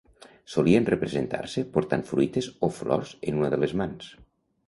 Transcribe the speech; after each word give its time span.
Solien 0.53 0.87
representar-se 0.89 1.65
portant 1.75 2.05
fruites 2.11 2.49
o 2.67 2.69
flors 2.79 3.11
en 3.33 3.39
una 3.43 3.53
de 3.55 3.63
les 3.65 3.79
mans. 3.83 4.09